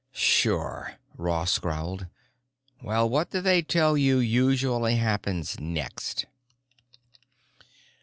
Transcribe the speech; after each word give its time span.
"Sure," 0.13 0.95
Ross 1.15 1.59
growled. 1.59 2.07
"Well, 2.81 3.07
what 3.07 3.29
do 3.29 3.39
they 3.39 3.61
tell 3.61 3.95
you 3.95 4.17
usually 4.17 4.95
happens 4.95 5.59
next?" 5.59 6.25